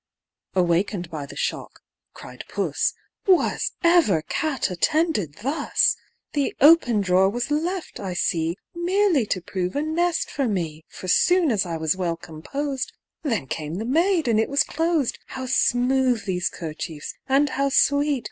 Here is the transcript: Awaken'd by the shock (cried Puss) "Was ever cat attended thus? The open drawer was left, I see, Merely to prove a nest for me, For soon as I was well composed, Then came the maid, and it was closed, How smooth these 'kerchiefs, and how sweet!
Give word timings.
Awaken'd 0.55 1.11
by 1.11 1.27
the 1.27 1.35
shock 1.35 1.81
(cried 2.15 2.43
Puss) 2.49 2.95
"Was 3.27 3.73
ever 3.83 4.23
cat 4.23 4.71
attended 4.71 5.35
thus? 5.43 5.95
The 6.33 6.55
open 6.59 7.01
drawer 7.01 7.29
was 7.29 7.51
left, 7.51 7.99
I 7.99 8.15
see, 8.15 8.55
Merely 8.73 9.27
to 9.27 9.41
prove 9.41 9.75
a 9.75 9.83
nest 9.83 10.31
for 10.31 10.47
me, 10.47 10.81
For 10.89 11.07
soon 11.07 11.51
as 11.51 11.67
I 11.67 11.77
was 11.77 11.95
well 11.95 12.17
composed, 12.17 12.93
Then 13.21 13.45
came 13.45 13.75
the 13.75 13.85
maid, 13.85 14.27
and 14.27 14.39
it 14.39 14.49
was 14.49 14.63
closed, 14.63 15.19
How 15.27 15.45
smooth 15.45 16.25
these 16.25 16.49
'kerchiefs, 16.49 17.13
and 17.29 17.49
how 17.49 17.69
sweet! 17.69 18.19